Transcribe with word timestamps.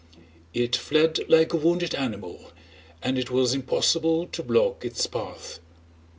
It 0.55 0.75
fled 0.75 1.19
like 1.29 1.53
a 1.53 1.57
wounded 1.57 1.93
animal 1.93 2.51
and 3.03 3.19
it 3.19 3.29
was 3.29 3.53
impossible 3.53 4.25
to 4.25 4.41
block 4.41 4.83
its 4.83 5.05
path. 5.05 5.59